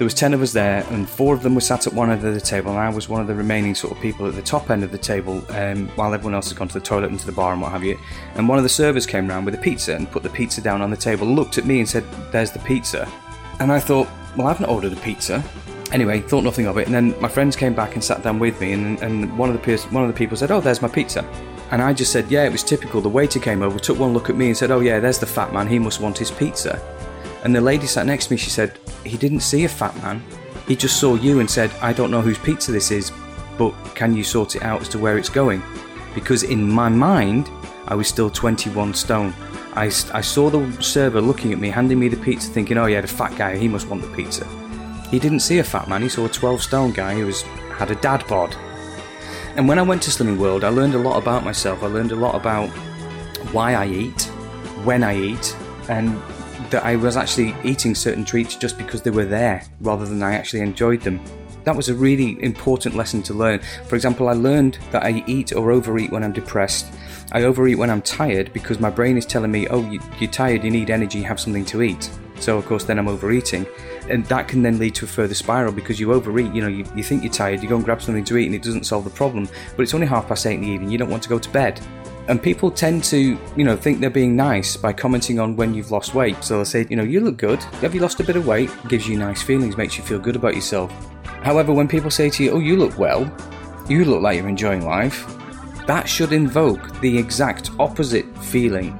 there 0.00 0.04
was 0.06 0.14
10 0.14 0.32
of 0.32 0.40
us 0.40 0.52
there 0.52 0.86
and 0.90 1.06
four 1.06 1.34
of 1.34 1.42
them 1.42 1.54
were 1.54 1.60
sat 1.60 1.86
at 1.86 1.92
one 1.92 2.10
end 2.10 2.24
of 2.24 2.32
the 2.32 2.40
table 2.40 2.70
and 2.70 2.80
i 2.80 2.88
was 2.88 3.06
one 3.06 3.20
of 3.20 3.26
the 3.26 3.34
remaining 3.34 3.74
sort 3.74 3.94
of 3.94 4.00
people 4.00 4.26
at 4.26 4.34
the 4.34 4.40
top 4.40 4.70
end 4.70 4.82
of 4.82 4.90
the 4.92 4.96
table 4.96 5.44
um, 5.50 5.88
while 5.88 6.14
everyone 6.14 6.34
else 6.34 6.48
had 6.48 6.56
gone 6.56 6.66
to 6.66 6.72
the 6.72 6.80
toilet 6.80 7.10
and 7.10 7.20
to 7.20 7.26
the 7.26 7.32
bar 7.32 7.52
and 7.52 7.60
what 7.60 7.70
have 7.70 7.84
you 7.84 7.98
and 8.36 8.48
one 8.48 8.56
of 8.56 8.62
the 8.62 8.68
servers 8.70 9.04
came 9.04 9.28
round 9.28 9.44
with 9.44 9.54
a 9.54 9.58
pizza 9.58 9.94
and 9.94 10.10
put 10.10 10.22
the 10.22 10.30
pizza 10.30 10.62
down 10.62 10.80
on 10.80 10.90
the 10.90 10.96
table 10.96 11.26
looked 11.26 11.58
at 11.58 11.66
me 11.66 11.80
and 11.80 11.86
said 11.86 12.02
there's 12.32 12.50
the 12.50 12.58
pizza 12.60 13.06
and 13.58 13.70
i 13.70 13.78
thought 13.78 14.08
well 14.38 14.46
i've 14.46 14.58
not 14.58 14.70
ordered 14.70 14.94
a 14.94 14.96
pizza 15.02 15.44
anyway 15.92 16.20
thought 16.20 16.44
nothing 16.44 16.66
of 16.66 16.78
it 16.78 16.86
and 16.86 16.94
then 16.94 17.20
my 17.20 17.28
friends 17.28 17.56
came 17.56 17.74
back 17.74 17.94
and 17.94 18.02
sat 18.02 18.22
down 18.22 18.38
with 18.38 18.60
me 18.60 18.72
and, 18.72 19.00
and 19.02 19.36
one 19.36 19.50
of 19.50 19.60
the 19.60 19.76
one 19.90 20.04
of 20.04 20.08
the 20.08 20.16
people 20.16 20.36
said 20.36 20.50
oh 20.50 20.60
there's 20.60 20.82
my 20.82 20.88
pizza 20.88 21.24
and 21.70 21.80
I 21.80 21.92
just 21.92 22.10
said, 22.10 22.28
yeah, 22.30 22.44
it 22.44 22.50
was 22.50 22.64
typical. 22.64 23.00
The 23.00 23.08
waiter 23.08 23.38
came 23.38 23.62
over, 23.62 23.78
took 23.78 23.96
one 23.96 24.12
look 24.12 24.28
at 24.28 24.34
me, 24.34 24.48
and 24.48 24.56
said, 24.56 24.72
oh, 24.72 24.80
yeah, 24.80 24.98
there's 24.98 25.20
the 25.20 25.26
fat 25.26 25.52
man. 25.52 25.68
He 25.68 25.78
must 25.78 26.00
want 26.00 26.18
his 26.18 26.30
pizza. 26.30 26.82
And 27.44 27.54
the 27.54 27.60
lady 27.60 27.86
sat 27.86 28.06
next 28.06 28.26
to 28.26 28.32
me, 28.32 28.36
she 28.36 28.50
said, 28.50 28.78
He 29.04 29.16
didn't 29.16 29.40
see 29.40 29.64
a 29.64 29.68
fat 29.68 29.96
man. 30.02 30.22
He 30.66 30.76
just 30.76 31.00
saw 31.00 31.14
you 31.14 31.40
and 31.40 31.50
said, 31.50 31.70
I 31.80 31.92
don't 31.92 32.10
know 32.10 32.20
whose 32.20 32.38
pizza 32.38 32.70
this 32.70 32.90
is, 32.90 33.12
but 33.56 33.70
can 33.94 34.14
you 34.14 34.24
sort 34.24 34.56
it 34.56 34.62
out 34.62 34.82
as 34.82 34.88
to 34.90 34.98
where 34.98 35.16
it's 35.16 35.28
going? 35.28 35.62
Because 36.14 36.42
in 36.42 36.68
my 36.68 36.88
mind, 36.88 37.48
I 37.86 37.94
was 37.94 38.08
still 38.08 38.30
21 38.30 38.92
stone. 38.94 39.32
I, 39.72 39.86
I 39.86 40.20
saw 40.20 40.50
the 40.50 40.82
server 40.82 41.20
looking 41.20 41.52
at 41.52 41.58
me, 41.58 41.70
handing 41.70 41.98
me 41.98 42.08
the 42.08 42.16
pizza, 42.16 42.50
thinking, 42.50 42.76
oh 42.76 42.86
yeah, 42.86 43.00
the 43.00 43.08
fat 43.08 43.36
guy, 43.38 43.56
he 43.56 43.68
must 43.68 43.88
want 43.88 44.02
the 44.02 44.08
pizza. 44.08 44.46
He 45.10 45.18
didn't 45.18 45.40
see 45.40 45.58
a 45.58 45.64
fat 45.64 45.88
man, 45.88 46.02
he 46.02 46.08
saw 46.08 46.26
a 46.26 46.28
12 46.28 46.62
stone 46.62 46.92
guy 46.92 47.14
who 47.14 47.26
was, 47.26 47.42
had 47.72 47.90
a 47.90 47.96
dad 47.96 48.26
bod. 48.28 48.54
And 49.56 49.66
when 49.66 49.78
I 49.78 49.82
went 49.82 50.02
to 50.02 50.10
Slimming 50.10 50.38
World, 50.38 50.62
I 50.62 50.68
learned 50.68 50.94
a 50.94 50.98
lot 50.98 51.20
about 51.20 51.44
myself. 51.44 51.82
I 51.82 51.86
learned 51.86 52.12
a 52.12 52.16
lot 52.16 52.36
about 52.36 52.68
why 53.52 53.74
I 53.74 53.86
eat, 53.86 54.22
when 54.84 55.02
I 55.02 55.18
eat, 55.18 55.56
and 55.88 56.20
that 56.70 56.84
I 56.84 56.94
was 56.94 57.16
actually 57.16 57.56
eating 57.64 57.96
certain 57.96 58.24
treats 58.24 58.54
just 58.54 58.78
because 58.78 59.02
they 59.02 59.10
were 59.10 59.24
there 59.24 59.64
rather 59.80 60.06
than 60.06 60.22
I 60.22 60.34
actually 60.34 60.60
enjoyed 60.60 61.00
them. 61.00 61.20
That 61.64 61.76
was 61.76 61.88
a 61.88 61.94
really 61.94 62.42
important 62.42 62.94
lesson 62.94 63.22
to 63.24 63.34
learn. 63.34 63.60
For 63.86 63.96
example, 63.96 64.28
I 64.28 64.32
learned 64.32 64.78
that 64.92 65.02
I 65.02 65.24
eat 65.26 65.52
or 65.52 65.72
overeat 65.72 66.10
when 66.10 66.22
I'm 66.22 66.32
depressed. 66.32 66.86
I 67.32 67.42
overeat 67.42 67.76
when 67.76 67.90
I'm 67.90 68.02
tired 68.02 68.52
because 68.52 68.80
my 68.80 68.88
brain 68.88 69.16
is 69.16 69.26
telling 69.26 69.50
me, 69.50 69.66
oh, 69.68 69.82
you're 70.18 70.30
tired, 70.30 70.64
you 70.64 70.70
need 70.70 70.90
energy, 70.90 71.22
have 71.22 71.40
something 71.40 71.64
to 71.66 71.82
eat. 71.82 72.08
So, 72.38 72.56
of 72.56 72.66
course, 72.66 72.84
then 72.84 72.98
I'm 72.98 73.08
overeating. 73.08 73.66
And 74.10 74.26
that 74.26 74.48
can 74.48 74.62
then 74.62 74.78
lead 74.78 74.94
to 74.96 75.04
a 75.04 75.08
further 75.08 75.34
spiral 75.34 75.72
because 75.72 76.00
you 76.00 76.12
overeat. 76.12 76.52
You 76.52 76.62
know, 76.62 76.68
you, 76.68 76.84
you 76.94 77.02
think 77.02 77.22
you're 77.22 77.32
tired, 77.32 77.62
you 77.62 77.68
go 77.68 77.76
and 77.76 77.84
grab 77.84 78.02
something 78.02 78.24
to 78.24 78.36
eat, 78.36 78.46
and 78.46 78.54
it 78.54 78.62
doesn't 78.62 78.84
solve 78.84 79.04
the 79.04 79.10
problem. 79.10 79.48
But 79.76 79.82
it's 79.82 79.94
only 79.94 80.06
half 80.06 80.28
past 80.28 80.46
eight 80.46 80.54
in 80.54 80.62
the 80.62 80.68
evening, 80.68 80.90
you 80.90 80.98
don't 80.98 81.10
want 81.10 81.22
to 81.22 81.28
go 81.28 81.38
to 81.38 81.50
bed. 81.50 81.80
And 82.28 82.40
people 82.40 82.70
tend 82.70 83.02
to, 83.04 83.38
you 83.56 83.64
know, 83.64 83.76
think 83.76 84.00
they're 84.00 84.10
being 84.10 84.36
nice 84.36 84.76
by 84.76 84.92
commenting 84.92 85.40
on 85.40 85.56
when 85.56 85.74
you've 85.74 85.90
lost 85.90 86.14
weight. 86.14 86.44
So 86.44 86.56
they'll 86.56 86.64
say, 86.64 86.86
you 86.88 86.96
know, 86.96 87.02
you 87.02 87.20
look 87.20 87.36
good. 87.36 87.62
Have 87.82 87.94
you 87.94 88.00
lost 88.00 88.20
a 88.20 88.24
bit 88.24 88.36
of 88.36 88.46
weight? 88.46 88.70
Gives 88.88 89.08
you 89.08 89.16
nice 89.16 89.42
feelings, 89.42 89.76
makes 89.76 89.96
you 89.96 90.04
feel 90.04 90.18
good 90.18 90.36
about 90.36 90.54
yourself. 90.54 90.92
However, 91.42 91.72
when 91.72 91.88
people 91.88 92.10
say 92.10 92.30
to 92.30 92.44
you, 92.44 92.52
oh, 92.52 92.58
you 92.58 92.76
look 92.76 92.96
well, 92.98 93.22
you 93.88 94.04
look 94.04 94.22
like 94.22 94.36
you're 94.36 94.48
enjoying 94.48 94.84
life, 94.84 95.26
that 95.86 96.08
should 96.08 96.32
invoke 96.32 97.00
the 97.00 97.18
exact 97.18 97.70
opposite 97.80 98.26
feeling 98.38 98.96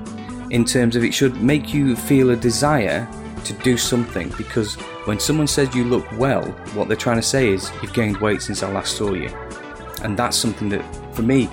in 0.50 0.64
terms 0.64 0.96
of 0.96 1.04
it 1.04 1.14
should 1.14 1.40
make 1.40 1.72
you 1.72 1.94
feel 1.94 2.30
a 2.30 2.36
desire 2.36 3.08
to 3.44 3.52
do 3.62 3.76
something 3.76 4.28
because 4.36 4.76
when 5.10 5.18
someone 5.18 5.48
says 5.48 5.74
you 5.74 5.82
look 5.82 6.06
well, 6.12 6.44
what 6.72 6.86
they're 6.86 6.96
trying 6.96 7.16
to 7.16 7.22
say 7.22 7.48
is 7.48 7.72
you've 7.82 7.92
gained 7.92 8.16
weight 8.18 8.40
since 8.40 8.62
I 8.62 8.70
last 8.70 8.96
saw 8.96 9.12
you. 9.12 9.28
And 10.04 10.16
that's 10.16 10.36
something 10.36 10.68
that, 10.68 10.84
for 11.16 11.22
me, 11.22 11.48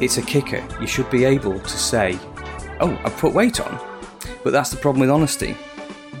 it's 0.00 0.18
a 0.18 0.22
kicker. 0.22 0.66
You 0.80 0.88
should 0.88 1.08
be 1.08 1.24
able 1.24 1.60
to 1.60 1.78
say, 1.78 2.18
oh, 2.80 3.00
I've 3.04 3.16
put 3.16 3.34
weight 3.34 3.60
on. 3.60 3.78
But 4.42 4.50
that's 4.50 4.70
the 4.70 4.78
problem 4.78 5.02
with 5.02 5.10
honesty. 5.10 5.56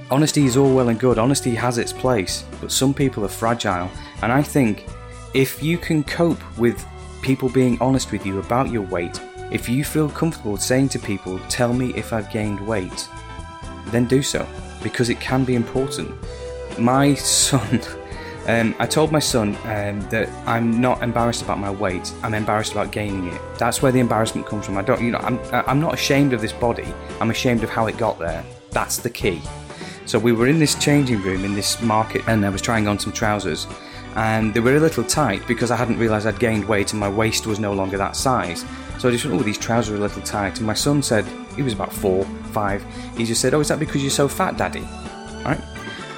Honesty 0.08 0.44
is 0.44 0.56
all 0.56 0.72
well 0.72 0.88
and 0.88 1.00
good, 1.00 1.18
honesty 1.18 1.52
has 1.56 1.78
its 1.78 1.92
place, 1.92 2.44
but 2.60 2.70
some 2.70 2.94
people 2.94 3.24
are 3.24 3.34
fragile. 3.42 3.90
And 4.22 4.30
I 4.30 4.40
think 4.44 4.86
if 5.34 5.60
you 5.60 5.78
can 5.78 6.04
cope 6.04 6.38
with 6.58 6.86
people 7.22 7.48
being 7.48 7.76
honest 7.80 8.12
with 8.12 8.24
you 8.24 8.38
about 8.38 8.70
your 8.70 8.82
weight, 8.82 9.20
if 9.50 9.68
you 9.68 9.82
feel 9.82 10.08
comfortable 10.08 10.56
saying 10.56 10.90
to 10.90 11.00
people, 11.00 11.40
tell 11.48 11.72
me 11.72 11.92
if 11.94 12.12
I've 12.12 12.30
gained 12.30 12.64
weight, 12.64 13.08
then 13.86 14.04
do 14.04 14.22
so 14.22 14.46
because 14.80 15.10
it 15.10 15.18
can 15.18 15.44
be 15.44 15.56
important. 15.56 16.14
My 16.78 17.14
son, 17.14 17.80
um, 18.46 18.74
I 18.78 18.86
told 18.86 19.10
my 19.10 19.18
son 19.18 19.56
um, 19.64 20.00
that 20.10 20.28
I'm 20.46 20.80
not 20.80 21.02
embarrassed 21.02 21.42
about 21.42 21.58
my 21.58 21.70
weight. 21.70 22.12
I'm 22.22 22.34
embarrassed 22.34 22.72
about 22.72 22.92
gaining 22.92 23.28
it. 23.28 23.40
That's 23.58 23.82
where 23.82 23.92
the 23.92 24.00
embarrassment 24.00 24.46
comes 24.46 24.66
from. 24.66 24.78
I 24.78 24.82
don't, 24.82 25.02
you 25.02 25.10
know, 25.10 25.18
I'm, 25.18 25.40
I'm 25.52 25.80
not 25.80 25.94
ashamed 25.94 26.32
of 26.32 26.40
this 26.40 26.52
body. 26.52 26.86
I'm 27.20 27.30
ashamed 27.30 27.64
of 27.64 27.70
how 27.70 27.86
it 27.86 27.96
got 27.98 28.18
there. 28.18 28.44
That's 28.70 28.98
the 28.98 29.10
key. 29.10 29.42
So 30.06 30.18
we 30.18 30.32
were 30.32 30.46
in 30.46 30.58
this 30.58 30.74
changing 30.76 31.20
room 31.22 31.44
in 31.44 31.54
this 31.54 31.82
market, 31.82 32.22
and 32.28 32.46
I 32.46 32.48
was 32.48 32.62
trying 32.62 32.88
on 32.88 32.98
some 32.98 33.12
trousers, 33.12 33.66
and 34.14 34.54
they 34.54 34.60
were 34.60 34.76
a 34.76 34.80
little 34.80 35.04
tight 35.04 35.46
because 35.46 35.70
I 35.70 35.76
hadn't 35.76 35.98
realised 35.98 36.26
I'd 36.26 36.40
gained 36.40 36.66
weight 36.66 36.92
and 36.92 37.00
my 37.00 37.08
waist 37.08 37.46
was 37.46 37.60
no 37.60 37.72
longer 37.72 37.98
that 37.98 38.16
size. 38.16 38.64
So 38.98 39.08
I 39.08 39.12
just 39.12 39.24
thought, 39.24 39.32
oh, 39.32 39.42
these 39.42 39.58
trousers 39.58 39.94
are 39.94 39.96
a 39.96 40.00
little 40.00 40.22
tight. 40.22 40.58
And 40.58 40.66
my 40.66 40.74
son 40.74 41.02
said, 41.02 41.24
he 41.54 41.62
was 41.62 41.72
about 41.72 41.92
four, 41.92 42.24
five, 42.52 42.84
he 43.16 43.24
just 43.24 43.40
said, 43.40 43.52
oh, 43.54 43.60
is 43.60 43.68
that 43.68 43.78
because 43.78 44.02
you're 44.02 44.10
so 44.10 44.26
fat, 44.26 44.56
daddy? 44.56 44.86
Right? 45.44 45.60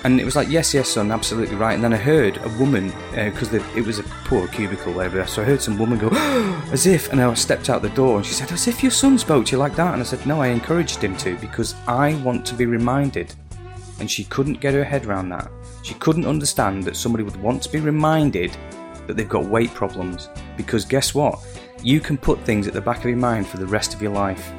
And 0.03 0.19
it 0.19 0.25
was 0.25 0.35
like, 0.35 0.49
yes, 0.49 0.73
yes, 0.73 0.89
son, 0.89 1.13
absolutely 1.13 1.57
right. 1.57 1.75
And 1.75 1.85
then 1.85 1.93
I 1.93 1.99
heard 1.99 2.39
a 2.39 2.49
woman, 2.59 2.93
because 3.15 3.53
uh, 3.53 3.63
it 3.77 3.85
was 3.85 3.99
a 3.99 4.03
poor 4.25 4.49
cubicle 4.49 4.95
there, 4.95 5.27
so 5.27 5.43
I 5.43 5.45
heard 5.45 5.61
some 5.61 5.77
woman 5.77 5.99
go, 5.99 6.09
as 6.73 6.87
if, 6.87 7.13
and 7.13 7.21
I 7.21 7.33
stepped 7.35 7.69
out 7.69 7.83
the 7.83 7.91
door 7.91 8.17
and 8.17 8.25
she 8.25 8.33
said, 8.33 8.51
as 8.51 8.67
if 8.67 8.83
your 8.83 8.93
son 8.93 9.19
spoke 9.19 9.45
to 9.47 9.53
you 9.53 9.59
like 9.59 9.77
that. 9.77 9.93
And 9.93 10.01
I 10.03 10.05
said, 10.05 10.25
no, 10.27 10.41
I 10.41 10.49
encouraged 10.49 11.05
him 11.05 11.17
to 11.19 11.37
because 11.37 11.75
I 11.87 12.15
want 12.23 12.47
to 12.47 12.55
be 12.55 12.65
reminded. 12.65 13.35
And 13.99 14.11
she 14.11 14.25
couldn't 14.25 14.61
get 14.61 14.73
her 14.73 14.85
head 14.85 15.05
around 15.05 15.29
that. 15.29 15.51
She 15.83 15.93
couldn't 15.95 16.27
understand 16.27 16.85
that 16.85 16.97
somebody 16.97 17.23
would 17.23 17.37
want 17.37 17.63
to 17.65 17.71
be 17.71 17.81
reminded 17.81 18.57
that 19.07 19.19
they've 19.19 19.29
got 19.29 19.45
weight 19.45 19.75
problems. 19.75 20.31
Because 20.57 20.87
guess 20.87 21.15
what? 21.15 21.39
You 21.83 22.01
can 22.01 22.17
put 22.17 22.41
things 22.41 22.67
at 22.67 22.73
the 22.73 22.81
back 22.81 22.99
of 22.99 23.05
your 23.05 23.17
mind 23.17 23.47
for 23.47 23.59
the 23.59 23.67
rest 23.67 23.93
of 23.93 24.01
your 24.01 24.13
life. 24.13 24.51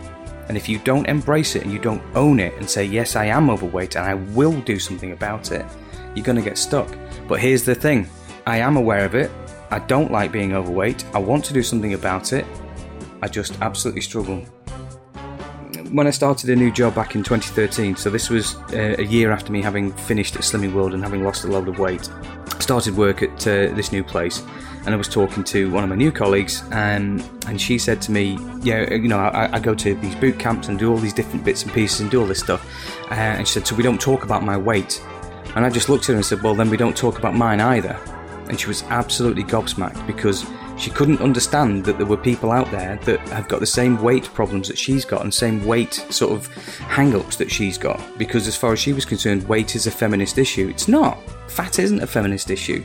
And 0.52 0.58
if 0.58 0.68
you 0.68 0.80
don't 0.80 1.08
embrace 1.08 1.56
it 1.56 1.64
and 1.64 1.72
you 1.72 1.80
don't 1.80 2.04
own 2.14 2.38
it 2.38 2.54
and 2.56 2.70
say, 2.70 2.84
Yes, 2.84 3.16
I 3.16 3.24
am 3.24 3.50
overweight 3.50 3.96
and 3.96 4.06
I 4.06 4.16
will 4.16 4.60
do 4.64 4.80
something 4.80 5.14
about 5.14 5.54
it, 5.54 5.66
you're 6.14 6.26
going 6.26 6.36
to 6.36 6.42
get 6.42 6.58
stuck. 6.58 6.94
But 7.30 7.40
here's 7.40 7.64
the 7.64 7.74
thing 7.74 8.10
I 8.46 8.58
am 8.58 8.76
aware 8.76 9.06
of 9.06 9.16
it. 9.16 9.32
I 9.70 9.80
don't 9.80 10.12
like 10.12 10.34
being 10.34 10.52
overweight. 10.52 11.06
I 11.14 11.20
want 11.20 11.46
to 11.46 11.54
do 11.54 11.64
something 11.64 11.94
about 11.94 12.34
it. 12.34 12.46
I 13.22 13.30
just 13.30 13.62
absolutely 13.62 14.02
struggle. 14.02 14.40
When 15.90 16.06
I 16.06 16.10
started 16.10 16.50
a 16.50 16.56
new 16.58 16.70
job 16.70 16.96
back 16.96 17.16
in 17.16 17.24
2013, 17.24 17.96
so 17.96 18.10
this 18.10 18.30
was 18.30 18.56
uh, 18.74 18.98
a 19.00 19.04
year 19.04 19.32
after 19.32 19.54
me 19.54 19.62
having 19.62 19.94
finished 19.94 20.36
at 20.36 20.42
Slimming 20.42 20.74
World 20.74 20.94
and 20.94 21.02
having 21.02 21.24
lost 21.24 21.46
a 21.46 21.48
load 21.48 21.70
of 21.70 21.80
weight, 21.80 22.10
started 22.60 22.98
work 22.98 23.24
at 23.24 23.48
uh, 23.48 23.74
this 23.74 23.94
new 23.94 24.04
place 24.04 24.44
and 24.86 24.94
I 24.94 24.98
was 24.98 25.08
talking 25.08 25.44
to 25.46 25.70
one 25.72 25.84
of 25.84 25.90
my 25.90 25.96
new 25.96 26.12
colleagues, 26.12 26.64
and 26.72 27.24
and 27.48 27.62
she 27.62 27.78
said 27.78 28.02
to 28.04 28.12
me, 28.12 28.38
"Yeah, 28.62 28.94
you 28.94 29.08
know, 29.08 29.20
I, 29.20 29.56
I, 29.56 29.60
go 29.60 29.76
to 29.76 29.96
these 29.96 30.16
boot 30.16 30.40
camps 30.40 30.70
and 30.70 30.80
do 30.80 30.92
all 30.92 30.98
these 30.98 31.14
different 31.14 31.46
bits 31.46 31.64
and 31.64 31.72
pieces 31.72 32.02
and 32.02 32.10
do 32.10 32.22
all 32.22 32.28
this 32.28 32.40
stuff," 32.40 32.66
uh, 33.12 33.14
and 33.14 33.48
she 33.48 33.54
said, 33.54 33.68
"So 33.68 33.76
we 33.76 33.84
don't 33.84 34.02
talk 34.02 34.24
about 34.24 34.44
my 34.44 34.58
weight," 34.58 35.04
and 35.56 35.66
I 35.66 35.70
just 35.70 35.90
looked 35.90 36.06
at 36.06 36.08
her 36.10 36.16
and 36.16 36.26
said, 36.26 36.42
"Well, 36.42 36.56
then 36.56 36.70
we 36.70 36.78
don't 36.78 36.98
talk 36.98 37.20
about 37.20 37.36
mine 37.36 37.62
either," 37.62 38.00
and 38.50 38.60
she 38.60 38.68
was 38.68 38.84
absolutely 38.84 39.44
gobsmacked 39.44 40.06
because 40.08 40.46
she 40.78 40.90
couldn't 40.90 41.22
understand 41.22 41.86
that 41.86 41.98
there 41.98 42.08
were 42.08 42.18
people 42.18 42.52
out 42.52 42.70
there 42.72 42.98
that 43.06 43.20
have 43.30 43.48
got 43.48 43.60
the 43.60 43.68
same 43.68 44.02
weight 44.02 44.24
problems 44.34 44.68
that 44.68 44.80
she's 44.80 45.06
got 45.06 45.22
and 45.22 45.32
same 45.32 45.64
weight 45.64 45.94
sort 46.10 46.32
of 46.32 46.48
hang-ups 46.88 47.36
that 47.36 47.52
she's 47.52 47.78
got. 47.78 48.02
Because 48.18 48.48
as 48.48 48.58
far 48.58 48.74
as 48.74 48.80
she 48.80 48.92
was 48.92 49.06
concerned 49.06 49.48
weight 49.48 49.76
is 49.76 49.86
a 49.86 49.92
feminist 49.92 50.40
issue. 50.40 50.70
It's 50.70 50.88
not. 50.88 51.20
Fat 51.48 51.78
isn't 51.78 52.02
a 52.02 52.08
feminist 52.08 52.50
issue 52.50 52.84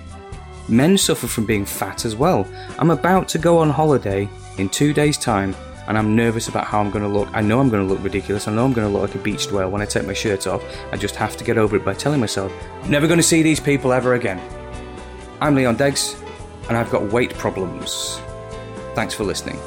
Men 0.68 0.98
suffer 0.98 1.26
from 1.26 1.46
being 1.46 1.64
fat 1.64 2.04
as 2.04 2.16
well. 2.16 2.48
I'm 2.78 2.90
about 2.90 3.28
to 3.28 3.38
go 3.38 3.58
on 3.58 3.70
holiday 3.70 4.28
in 4.58 4.68
two 4.68 4.92
days' 4.92 5.16
time 5.16 5.54
and 5.86 5.96
I'm 5.96 6.16
nervous 6.16 6.48
about 6.48 6.64
how 6.64 6.80
I'm 6.80 6.90
going 6.90 7.04
to 7.04 7.08
look. 7.08 7.28
I 7.32 7.40
know 7.40 7.60
I'm 7.60 7.68
going 7.68 7.86
to 7.86 7.92
look 7.92 8.02
ridiculous. 8.02 8.48
I 8.48 8.52
know 8.52 8.64
I'm 8.64 8.72
going 8.72 8.86
to 8.86 8.92
look 8.92 9.08
like 9.08 9.14
a 9.14 9.22
beached 9.22 9.52
whale 9.52 9.70
when 9.70 9.80
I 9.80 9.84
take 9.84 10.06
my 10.06 10.12
shirt 10.12 10.46
off. 10.46 10.64
I 10.92 10.96
just 10.96 11.14
have 11.16 11.36
to 11.36 11.44
get 11.44 11.58
over 11.58 11.76
it 11.76 11.84
by 11.84 11.94
telling 11.94 12.20
myself, 12.20 12.52
I'm 12.82 12.90
never 12.90 13.06
going 13.06 13.18
to 13.18 13.22
see 13.22 13.42
these 13.42 13.60
people 13.60 13.92
ever 13.92 14.14
again. 14.14 14.40
I'm 15.40 15.54
Leon 15.54 15.76
Deggs, 15.76 16.20
and 16.68 16.76
I've 16.76 16.90
got 16.90 17.12
weight 17.12 17.34
problems. 17.34 18.20
Thanks 18.94 19.14
for 19.14 19.24
listening. 19.24 19.58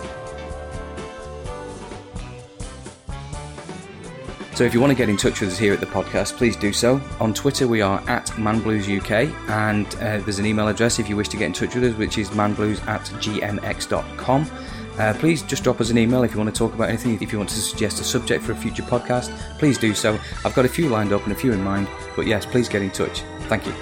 So 4.60 4.66
if 4.66 4.74
you 4.74 4.82
want 4.82 4.92
to 4.92 4.96
get 4.96 5.08
in 5.08 5.16
touch 5.16 5.40
with 5.40 5.52
us 5.52 5.58
here 5.58 5.72
at 5.72 5.80
the 5.80 5.86
podcast, 5.86 6.36
please 6.36 6.58
do 6.58 6.74
so. 6.74 7.00
On 7.22 7.34
Twitter, 7.34 7.66
we 7.66 7.80
are 7.80 8.02
at 8.10 8.26
manbluesuk, 8.32 9.34
and 9.48 9.88
uh, 9.96 10.18
there's 10.18 10.38
an 10.38 10.46
email 10.46 10.68
address 10.68 11.00
if 11.00 11.08
you 11.08 11.16
wish 11.16 11.30
to 11.30 11.38
get 11.38 11.46
in 11.46 11.54
touch 11.54 11.76
with 11.76 11.86
us, 11.86 11.96
which 11.96 12.18
is 12.18 12.30
manblues 12.32 12.86
at 12.86 13.00
gmx.com. 13.22 14.52
Uh, 14.98 15.14
please 15.18 15.44
just 15.44 15.64
drop 15.64 15.80
us 15.80 15.92
an 15.92 15.98
email 15.98 16.24
if 16.24 16.34
you 16.34 16.38
want 16.40 16.54
to 16.54 16.60
talk 16.60 16.74
about 16.74 16.90
anything. 16.90 17.18
If 17.22 17.32
you 17.32 17.38
want 17.38 17.52
to 17.52 17.56
suggest 17.62 18.02
a 18.02 18.04
subject 18.04 18.44
for 18.44 18.52
a 18.52 18.56
future 18.58 18.84
podcast, 18.84 19.34
please 19.60 19.78
do 19.78 19.94
so. 19.94 20.20
I've 20.44 20.56
got 20.56 20.66
a 20.66 20.68
few 20.68 20.90
lined 20.90 21.14
up 21.14 21.24
and 21.24 21.32
a 21.32 21.36
few 21.36 21.54
in 21.54 21.64
mind, 21.64 21.88
but 22.18 22.28
yes, 22.28 22.46
please 22.46 22.68
get 22.68 22.82
in 22.82 22.92
touch. 22.92 23.22
Thank 23.44 23.66
you. 23.66 23.74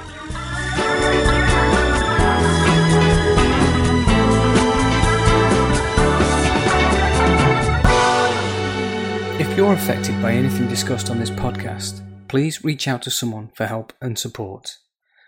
You're 9.57 9.73
affected 9.73 10.21
by 10.21 10.33
anything 10.33 10.67
discussed 10.67 11.09
on 11.09 11.19
this 11.19 11.31
podcast, 11.31 12.01
please 12.27 12.63
reach 12.63 12.87
out 12.87 13.01
to 13.01 13.09
someone 13.09 13.49
for 13.55 13.65
help 13.65 13.91
and 13.99 14.19
support. 14.19 14.77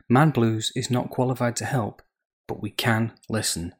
Man 0.08 0.30
Blues 0.30 0.72
is 0.76 0.92
not 0.92 1.10
qualified 1.10 1.56
to 1.56 1.66
help, 1.66 2.04
but 2.48 2.62
we 2.62 2.70
can 2.70 3.14
listen. 3.28 3.74